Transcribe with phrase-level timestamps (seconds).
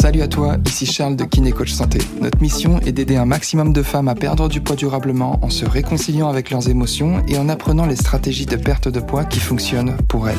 [0.00, 1.98] Salut à toi, ici Charles de Kiné Coach Santé.
[2.20, 5.64] Notre mission est d'aider un maximum de femmes à perdre du poids durablement en se
[5.66, 9.96] réconciliant avec leurs émotions et en apprenant les stratégies de perte de poids qui fonctionnent
[10.08, 10.38] pour elles.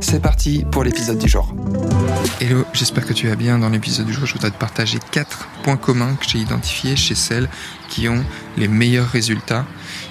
[0.00, 1.54] C'est parti pour l'épisode du jour.
[2.40, 3.58] Hello, j'espère que tu vas bien.
[3.58, 7.14] Dans l'épisode du jour, je voudrais te partager quatre points communs que j'ai identifiés chez
[7.14, 7.48] celles
[7.88, 8.22] qui ont
[8.58, 9.64] les meilleurs résultats,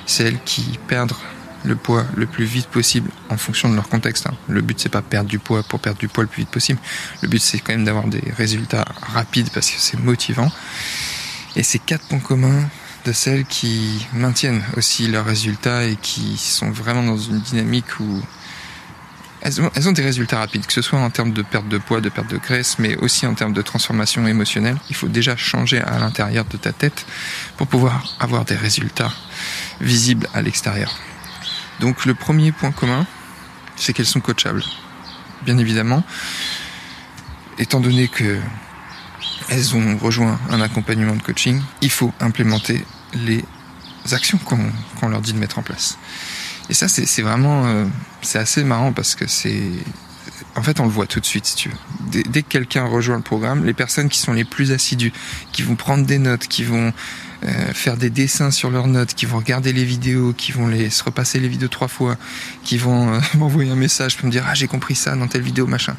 [0.06, 1.14] celles qui perdent
[1.64, 4.28] le poids le plus vite possible en fonction de leur contexte.
[4.28, 4.34] Hein.
[4.48, 6.80] Le but c'est pas perdre du poids pour perdre du poids le plus vite possible.
[7.22, 10.52] Le but c'est quand même d'avoir des résultats rapides parce que c'est motivant.
[11.56, 12.70] Et ces quatre points communs
[13.06, 18.22] de celles qui maintiennent aussi leurs résultats et qui sont vraiment dans une dynamique où
[19.42, 21.80] elles ont, elles ont, des résultats rapides, que ce soit en termes de perte de
[21.80, 24.78] poids, de perte de graisse, mais aussi en termes de transformation émotionnelle.
[24.90, 27.08] Il faut déjà changer à l'intérieur de ta tête
[27.58, 29.12] pour pouvoir avoir des résultats
[29.80, 30.94] visibles à l'extérieur.
[31.80, 33.06] Donc le premier point commun,
[33.76, 34.64] c'est qu'elles sont coachables.
[35.44, 36.04] Bien évidemment,
[37.58, 38.40] étant donné que
[39.50, 43.44] elles ont rejoint un accompagnement de coaching, il faut implémenter les
[44.12, 45.98] actions qu'on leur dit de mettre en place.
[46.70, 47.86] Et ça, c'est vraiment, euh,
[48.22, 49.62] c'est assez marrant parce que c'est,
[50.56, 51.76] en fait, on le voit tout de suite, si tu veux.
[52.12, 55.12] Dès, dès que quelqu'un rejoint le programme, les personnes qui sont les plus assidues,
[55.52, 56.94] qui vont prendre des notes, qui vont
[57.44, 60.90] euh, faire des dessins sur leurs notes, qui vont regarder les vidéos, qui vont les
[60.90, 62.18] se repasser les vidéos trois fois,
[62.64, 65.42] qui vont euh, m'envoyer un message pour me dire ah j'ai compris ça dans telle
[65.42, 65.96] vidéo machin,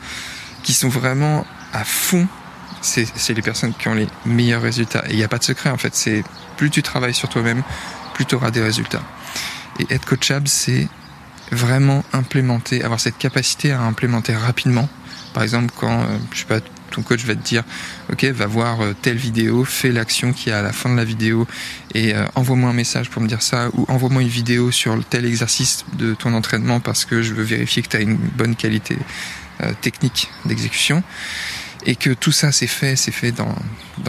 [0.62, 2.26] qui sont vraiment à fond.
[2.80, 5.04] C'est les personnes qui ont les meilleurs résultats.
[5.06, 5.94] Et il n'y a pas de secret en fait.
[5.94, 6.24] C'est
[6.56, 7.62] plus tu travailles sur toi-même,
[8.14, 9.02] plus tu auras des résultats.
[9.78, 10.88] Et être coachable, c'est
[11.52, 14.88] vraiment implémenter, avoir cette capacité à implémenter rapidement.
[15.34, 16.60] Par exemple, quand, euh, je sais pas,
[16.92, 17.64] ton coach va te dire,
[18.12, 21.04] ok, va voir euh, telle vidéo, fais l'action qui est à la fin de la
[21.04, 21.46] vidéo
[21.94, 25.24] et euh, envoie-moi un message pour me dire ça ou envoie-moi une vidéo sur tel
[25.24, 28.96] exercice de ton entraînement parce que je veux vérifier que tu as une bonne qualité
[29.62, 31.02] euh, technique d'exécution
[31.84, 33.54] et que tout ça c'est fait, c'est fait dans,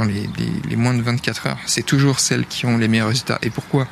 [0.05, 1.59] les, moins de 24 heures.
[1.65, 3.39] C'est toujours celles qui ont les meilleurs résultats.
[3.41, 3.87] Et pourquoi?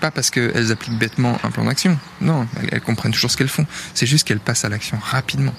[0.00, 1.98] Pas parce qu'elles appliquent bêtement un plan d'action.
[2.20, 3.66] Non, elles comprennent toujours ce qu'elles font.
[3.94, 5.54] C'est juste qu'elles passent à l'action rapidement.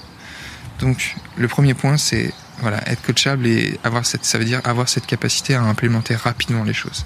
[0.80, 4.88] Donc le premier point c'est voilà, être coachable et avoir cette, ça veut dire avoir
[4.88, 7.04] cette capacité à implémenter rapidement les choses.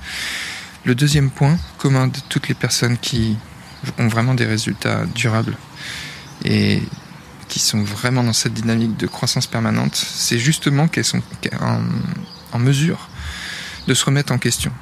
[0.84, 3.36] Le deuxième point commun de toutes les personnes qui
[3.98, 5.56] ont vraiment des résultats durables
[6.44, 6.82] et
[7.48, 11.22] qui sont vraiment dans cette dynamique de croissance permanente, c'est justement qu'elles sont
[11.60, 11.82] en,
[12.52, 13.08] en, mesure
[13.86, 14.72] de se remettre en question.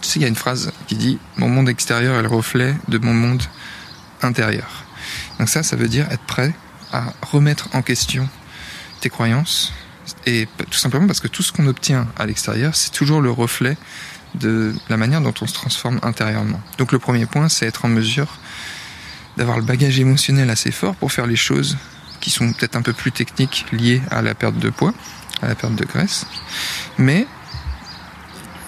[0.00, 2.74] Tu sais, il y a une phrase qui dit Mon monde extérieur est le reflet
[2.88, 3.42] de mon monde
[4.22, 4.84] intérieur.
[5.38, 6.54] Donc, ça, ça veut dire être prêt
[6.92, 8.28] à remettre en question
[9.10, 9.72] croyances.
[10.26, 13.76] Et tout simplement parce que tout ce qu'on obtient à l'extérieur, c'est toujours le reflet
[14.34, 16.60] de la manière dont on se transforme intérieurement.
[16.78, 18.38] Donc le premier point, c'est être en mesure
[19.36, 21.76] d'avoir le bagage émotionnel assez fort pour faire les choses
[22.20, 24.94] qui sont peut-être un peu plus techniques liées à la perte de poids,
[25.42, 26.26] à la perte de graisse.
[26.98, 27.26] Mais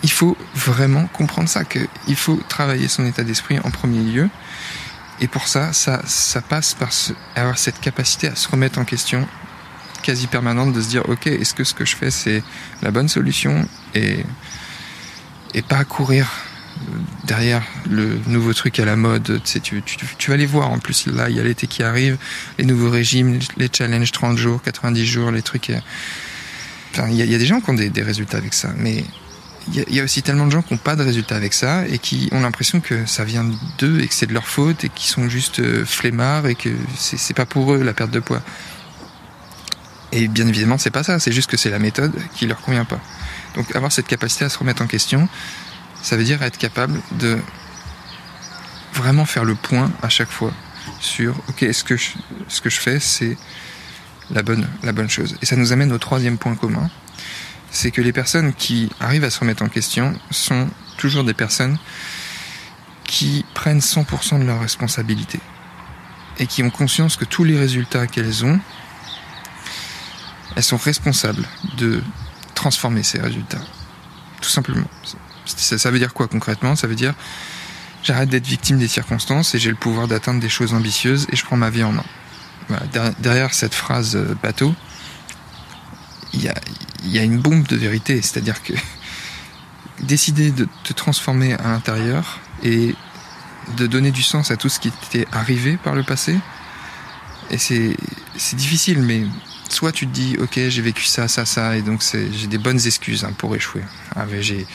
[0.03, 4.29] il faut vraiment comprendre ça, qu'il faut travailler son état d'esprit en premier lieu.
[5.21, 6.91] Et pour ça, ça, ça passe par
[7.35, 9.27] avoir cette capacité à se remettre en question
[10.07, 12.45] quasi permanente de se dire ok est-ce que ce que je fais c'est
[12.81, 14.25] la bonne solution et
[15.53, 16.31] et pas courir
[17.25, 19.41] derrière le nouveau truc à la mode.
[20.19, 20.71] Tu vas les voir.
[20.71, 22.19] En plus là il y a l'été qui arrive
[22.59, 25.81] les nouveaux régimes les challenges 30 jours 90 jours les trucs euh,
[27.09, 28.71] il y, a, a des gens qui ont des, résultats avec ça.
[28.77, 29.05] Mais
[29.69, 31.87] il y, y, a aussi tellement de gens qui n'ont pas de résultats avec ça
[31.89, 33.45] et qui ont l'impression que ça vient
[33.79, 36.71] d'eux et que c'est de leur faute et qui sont juste euh, flemmards et que
[36.97, 38.43] c'est pas pour eux la perte de poids.
[40.17, 42.87] Et bien évidemment, c'est pas ça, c'est juste que c'est la méthode qui leur convient
[42.87, 42.99] pas.
[43.55, 45.29] Donc avoir cette capacité à se remettre en question,
[46.01, 47.37] ça veut dire être capable de
[48.95, 50.55] vraiment faire le point à chaque fois
[51.01, 52.13] sur OK, est-ce que je,
[52.49, 53.37] ce que je fais c'est
[54.31, 55.37] la bonne la bonne chose.
[55.43, 56.89] Et ça nous amène au troisième point commun,
[57.71, 60.67] c'est que les personnes qui arrivent à se remettre en question sont
[60.97, 61.77] toujours des personnes
[63.05, 65.41] qui prennent 100% de leurs responsabilités
[66.39, 68.59] et qui ont conscience que tous les résultats qu'elles ont
[70.57, 72.03] elles sont responsables de
[72.55, 73.61] transformer ces résultats.
[74.41, 74.89] Tout simplement.
[75.45, 76.75] Ça, veut dire quoi concrètement?
[76.75, 77.15] Ça veut dire
[78.03, 81.45] j'arrête d'être victime des circonstances et j'ai le pouvoir d'atteindre des choses ambitieuses et je
[81.45, 82.05] prends ma vie en main.
[83.21, 84.75] Derrière cette phrase euh, bateau,
[86.33, 86.55] il y a,
[87.05, 88.21] y a une bombe de vérité.
[88.23, 88.73] C'est-à-dire que
[90.03, 92.95] décider de te transformer à l'intérieur et
[93.77, 96.39] de donner du sens à tout ce qui t'est arrivé par le passé,
[97.51, 99.23] et c'est difficile, mais
[99.69, 102.81] soit tu te dis ok j'ai vécu ça ça ça et donc j'ai des bonnes
[102.87, 103.83] excuses hein, pour échouer
[104.15, 104.67] ah, j'ai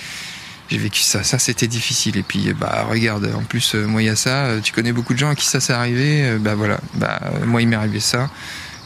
[0.70, 4.06] j'ai vécu ça ça c'était difficile et puis bah regarde en plus euh, moi il
[4.06, 6.38] y a ça euh, tu connais beaucoup de gens à qui ça s'est arrivé euh,
[6.40, 8.30] bah voilà bah moi il m'est arrivé ça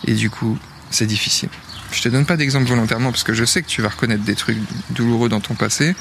[0.05, 0.57] et du coup
[0.91, 1.49] c'est difficile.
[1.91, 4.35] Je te donne pas d'exemple volontairement parce que je sais que tu vas reconnaître des
[4.35, 4.57] trucs
[4.91, 5.95] douloureux dans ton passé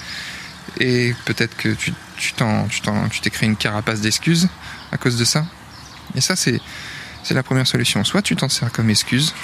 [0.80, 4.48] et peut-être que tu t'en, tu t'es créé une carapace d'excuses
[4.92, 5.46] à cause de ça.
[6.14, 6.60] Et ça, c'est,
[7.22, 8.04] c'est la première solution.
[8.04, 9.34] Soit tu t'en sers comme excuse,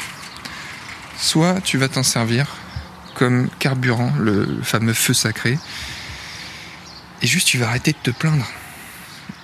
[1.21, 2.47] soit tu vas t'en servir
[3.15, 5.59] comme carburant, le fameux feu sacré,
[7.23, 8.47] et juste tu vas arrêter de te plaindre.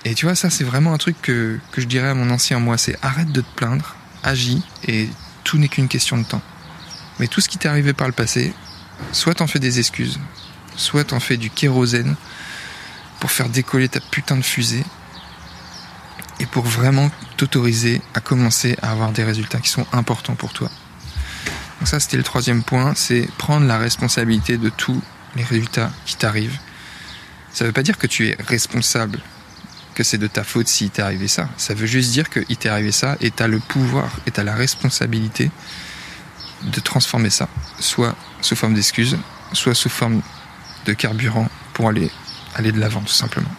[0.05, 2.79] Et tu vois, ça c'est vraiment un truc que, je dirais à mon ancien moi,
[2.79, 5.09] c'est arrête de te plaindre, agis, et
[5.45, 6.43] tout n'est qu'une question de temps.
[7.19, 8.55] Mais tout ce qui t'est arrivé par le passé,
[9.13, 10.19] soit t'en fais des excuses,
[10.77, 12.17] soit t'en fais du kérosène
[13.21, 14.85] pour faire décoller ta putain de fusée
[16.41, 20.71] et pour vraiment t'autoriser à commencer à avoir des résultats qui sont importants pour toi.
[21.87, 25.01] Donc ça c'était le troisième point, c'est prendre la responsabilité de tous
[25.37, 26.59] les résultats qui t'arrivent.
[27.53, 29.21] Ça ne veut pas dire que tu es responsable,
[29.95, 31.49] que c'est de ta faute s'il t'est arrivé ça.
[31.57, 34.41] Ça veut juste dire qu'il t'est arrivé ça et tu as le pouvoir et tu
[34.41, 35.53] as la responsabilité
[36.65, 37.49] de transformer ça,
[37.79, 39.17] soit sous forme d'excuses,
[39.53, 40.23] soit sous forme
[40.87, 42.11] de carburant pour aller,
[42.57, 43.55] aller de l'avant tout simplement.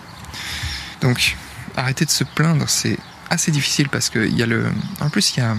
[1.00, 1.38] Donc
[1.77, 2.97] arrêter de se plaindre, c'est
[3.29, 4.65] assez difficile parce que y a le,
[5.00, 5.56] en plus il y a,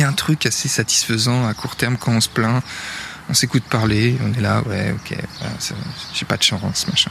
[0.00, 2.62] y a un truc assez satisfaisant à court terme quand on se plaint.
[3.28, 5.16] On s'écoute parler, on est là, ouais, ok,
[6.12, 7.10] j'ai pas de chance, machin.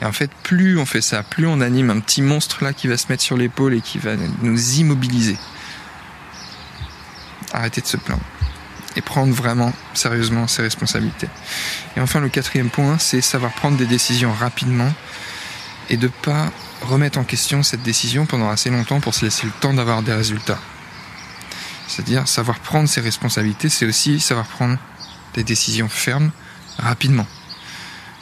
[0.00, 2.86] Et en fait, plus on fait ça, plus on anime un petit monstre là qui
[2.86, 4.12] va se mettre sur l'épaule et qui va
[4.42, 5.36] nous immobiliser.
[7.52, 8.22] Arrêtez de se plaindre
[8.96, 11.28] et prendre vraiment sérieusement ses responsabilités.
[11.96, 14.92] Et enfin, le quatrième point, c'est savoir prendre des décisions rapidement
[15.90, 16.50] et de pas
[16.82, 20.14] remettre en question cette décision pendant assez longtemps pour se laisser le temps d'avoir des
[20.14, 20.58] résultats.
[21.88, 24.78] C'est-à-dire savoir prendre ses responsabilités, c'est aussi savoir prendre
[25.34, 26.30] des décisions fermes
[26.78, 27.26] rapidement.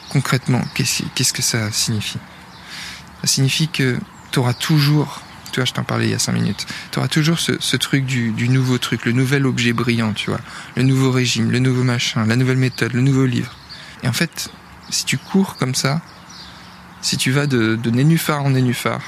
[0.09, 2.19] Concrètement, qu'est-ce que ça signifie?
[3.21, 3.97] Ça signifie que
[4.31, 5.21] tu auras toujours
[5.55, 6.67] tu vois, je t'en parlais il y a cinq minutes.
[6.91, 10.41] Tu auras toujours ce, truc du, nouveau truc, le nouvel objet brillant, tu vois,
[10.75, 13.55] le nouveau régime, le nouveau machin, la nouvelle méthode, le nouveau livre.
[14.03, 14.49] Et en fait,
[14.89, 16.01] si tu cours comme ça,
[17.01, 18.99] si tu vas de, nénuphar en nénuphar,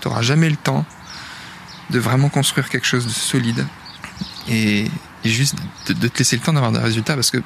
[0.00, 0.86] tu n'auras jamais le temps
[1.90, 3.66] de vraiment construire quelque chose de solide
[4.48, 4.90] et,
[5.24, 5.54] juste
[5.86, 7.38] de, te laisser le temps d'avoir des résultats parce que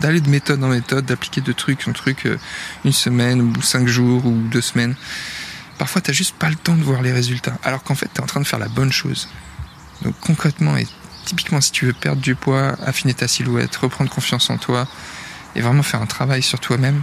[0.00, 2.36] d'aller de méthode en méthode, d'appliquer de trucs en truc euh,
[2.84, 4.94] une semaine ou cinq jours ou deux semaines,
[5.80, 8.22] Parfois, t'as juste pas le temps de voir les résultats, alors qu'en fait, tu es
[8.22, 9.30] en train de faire la bonne chose.
[10.02, 10.86] Donc concrètement et
[11.24, 14.86] typiquement, si tu veux perdre du poids, affiner ta silhouette, reprendre confiance en toi
[15.56, 17.00] et vraiment faire un travail sur toi-même,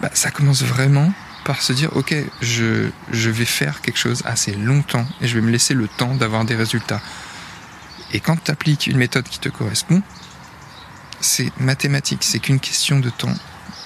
[0.00, 1.12] bah, ça commence vraiment
[1.44, 5.40] par se dire ok, je, je vais faire quelque chose assez longtemps et je vais
[5.40, 7.00] me laisser le temps d'avoir des résultats.
[8.12, 10.02] Et quand tu appliques une méthode qui te correspond,
[11.20, 13.34] c'est mathématique, c'est qu'une question de temps.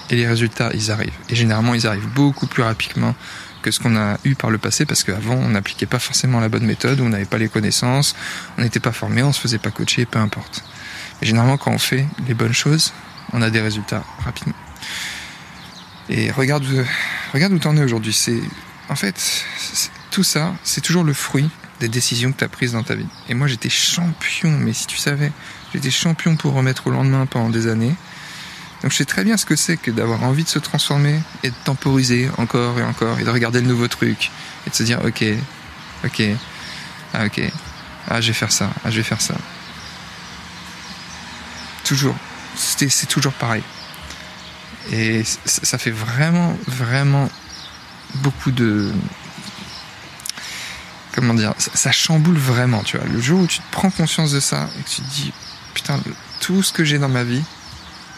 [0.09, 1.17] Et les résultats, ils arrivent.
[1.29, 3.15] Et généralement, ils arrivent beaucoup plus rapidement
[3.61, 6.49] que ce qu'on a eu par le passé parce qu'avant on n'appliquait pas forcément la
[6.49, 8.15] bonne méthode, on n'avait pas les connaissances,
[8.59, 10.63] on n'était pas formé, on se faisait pas coacher, peu importe.
[11.19, 12.93] Mais généralement quand on fait les bonnes choses,
[13.33, 14.53] on a des résultats rapidement.
[16.09, 16.63] Et regarde,
[17.33, 18.13] regarde où t'en es aujourd'hui.
[18.13, 18.39] C'est,
[18.89, 19.43] en fait,
[20.11, 21.49] tout ça, c'est toujours le fruit
[21.79, 23.07] des décisions que tu as prises dans ta vie.
[23.29, 25.31] Et moi, j'étais champion, mais si tu savais,
[25.73, 27.95] j'étais champion pour remettre au lendemain pendant des années.
[28.81, 31.49] Donc je sais très bien ce que c'est que d'avoir envie de se transformer et
[31.49, 34.29] de temporiser encore et encore et de regarder le nouveau truc
[34.67, 35.23] et de se dire ok,
[36.03, 36.21] ok,
[37.13, 37.41] ah ok,
[38.09, 39.35] ah je vais faire ça, ah je vais faire ça.
[41.83, 42.15] Toujours,
[42.55, 43.63] c'est toujours pareil.
[44.91, 47.29] Et ça fait vraiment, vraiment
[48.15, 48.91] beaucoup de...
[51.33, 53.07] Dire Ça chamboule vraiment, tu vois.
[53.07, 55.33] Le jour où tu te prends conscience de ça et que tu te dis,
[55.73, 55.99] putain,
[56.39, 57.43] tout ce que j'ai dans ma vie,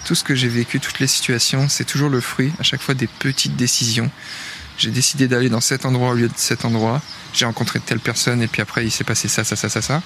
[0.06, 2.96] tout ce que j'ai vécu, toutes les situations, c'est toujours le fruit à chaque fois
[2.96, 4.10] des petites décisions.
[4.78, 7.02] J'ai décidé d'aller dans cet endroit au lieu de cet endroit.
[7.34, 10.02] J'ai rencontré telle personne et puis après il s'est passé ça, ça, ça, ça, ça.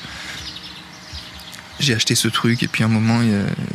[1.80, 3.22] J'ai acheté ce truc et puis un moment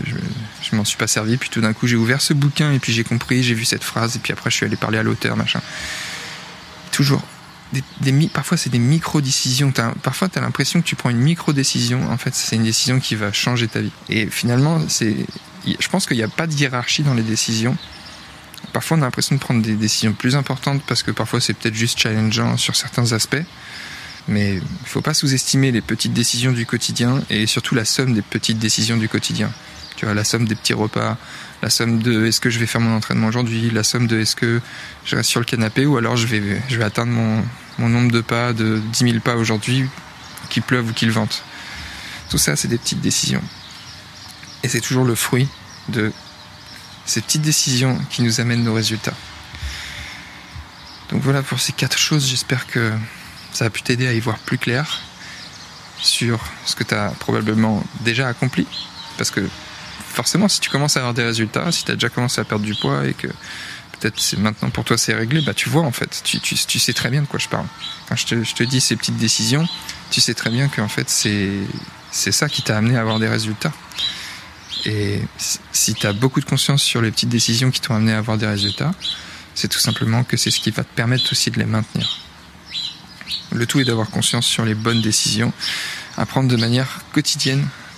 [0.04, 0.14] je,
[0.62, 1.36] je m'en suis pas servi.
[1.36, 3.84] Puis tout d'un coup j'ai ouvert ce bouquin et puis j'ai compris, j'ai vu cette
[3.84, 5.60] phrase et puis après je suis allé parler à l'auteur, machin.
[6.92, 7.22] Toujours
[8.32, 9.72] parfois c'est des micro-décisions.
[10.02, 12.10] Parfois tu as l'impression que tu prends une micro-décision.
[12.10, 13.92] En fait, c'est une décision qui va changer ta vie.
[14.08, 17.76] Et finalement, je pense qu'il n'y a pas de hiérarchie dans les décisions.
[18.72, 21.74] Parfois, on a l'impression de prendre des décisions plus importantes parce que parfois c'est peut-être
[21.74, 23.42] juste challengeant sur certains aspects.
[24.28, 28.12] Mais il ne faut pas sous-estimer les petites décisions du quotidien et surtout la somme
[28.12, 29.50] des petites décisions du quotidien.
[29.96, 31.16] Tu vois, la somme des petits repas,
[31.62, 34.36] la somme de est-ce que je vais faire mon entraînement aujourd'hui, la somme de est-ce
[34.36, 34.60] que
[35.04, 37.42] je reste sur le canapé ou alors je vais, je vais atteindre mon,
[37.78, 39.88] mon nombre de pas de 10 000 pas aujourd'hui,
[40.50, 41.42] qu'il pleuve ou qu'il vente.
[42.30, 43.42] Tout ça, c'est des petites décisions.
[44.62, 45.48] Et c'est toujours le fruit
[45.88, 46.12] de
[47.06, 49.14] ces petites décisions qui nous amènent nos résultats.
[51.10, 52.92] Donc voilà pour ces quatre choses, j'espère que
[53.52, 55.00] ça a pu t'aider à y voir plus clair.
[55.98, 58.66] sur ce que tu as probablement déjà accompli.
[59.16, 59.48] Parce que
[60.16, 62.64] forcément, si tu commences à avoir des résultats, si tu as déjà commencé à perdre
[62.64, 63.28] du poids et que
[64.00, 67.22] peut-être maintenant pour toi c'est réglé, bah tu vois en fait, tu, sais très bien
[67.22, 67.66] de quoi je parle.
[68.08, 69.68] Quand je te, je te dis ces petites décisions,
[70.10, 71.50] tu sais très bien qu'en fait c'est
[72.10, 73.72] c'est ça qui t'a amené à avoir des résultats.
[74.86, 75.20] Et
[75.72, 78.38] si tu as beaucoup de conscience sur les petites décisions qui t'ont amené à avoir
[78.38, 78.92] des résultats,
[79.54, 82.20] c'est tout simplement que c'est ce qui va te permettre aussi de les maintenir.
[83.52, 85.52] Le tout est d'avoir conscience sur les bonnes décisions,
[86.16, 87.66] à prendre de manière quotidienne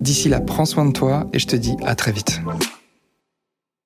[0.00, 2.40] D'ici là, prends soin de toi et je te dis à très vite.